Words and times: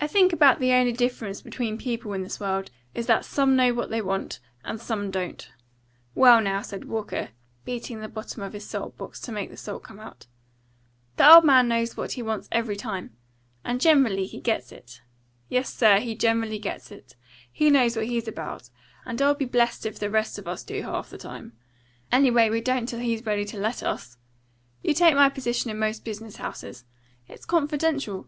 "I 0.00 0.08
think 0.08 0.32
about 0.32 0.58
the 0.58 0.72
only 0.72 0.90
difference 0.90 1.40
between 1.40 1.78
people 1.78 2.14
in 2.14 2.22
this 2.24 2.40
world 2.40 2.72
is 2.96 3.06
that 3.06 3.24
some 3.24 3.54
know 3.54 3.72
what 3.72 3.88
they 3.88 4.02
want, 4.02 4.40
and 4.64 4.80
some 4.80 5.12
don't. 5.12 5.48
Well, 6.16 6.40
now," 6.40 6.62
said 6.62 6.86
Walker, 6.88 7.28
beating 7.64 8.00
the 8.00 8.08
bottom 8.08 8.42
of 8.42 8.54
his 8.54 8.68
salt 8.68 8.96
box 8.98 9.20
to 9.20 9.30
make 9.30 9.50
the 9.50 9.56
salt 9.56 9.84
come 9.84 10.00
out, 10.00 10.26
"the 11.16 11.32
old 11.32 11.44
man 11.44 11.68
knows 11.68 11.96
what 11.96 12.10
he 12.14 12.22
wants 12.22 12.48
every 12.50 12.74
time. 12.74 13.16
And 13.62 13.80
generally 13.80 14.26
he 14.26 14.40
gets 14.40 14.72
it. 14.72 15.00
Yes, 15.48 15.72
sir, 15.72 16.00
he 16.00 16.16
generally 16.16 16.58
gets 16.58 16.90
it. 16.90 17.14
He 17.52 17.70
knows 17.70 17.94
what 17.94 18.06
he's 18.06 18.26
about, 18.26 18.68
but 19.06 19.22
I'll 19.22 19.36
be 19.36 19.44
blessed 19.44 19.86
if 19.86 19.96
the 19.96 20.10
rest 20.10 20.40
of 20.40 20.48
us 20.48 20.64
do 20.64 20.82
half 20.82 21.10
the 21.10 21.18
time. 21.18 21.52
Anyway, 22.10 22.50
we 22.50 22.60
don't 22.60 22.86
till 22.86 22.98
he's 22.98 23.24
ready 23.24 23.44
to 23.44 23.60
let 23.60 23.80
us. 23.80 24.16
You 24.82 24.92
take 24.92 25.14
my 25.14 25.28
position 25.28 25.70
in 25.70 25.78
most 25.78 26.04
business 26.04 26.34
houses. 26.38 26.84
It's 27.28 27.44
confidential. 27.46 28.26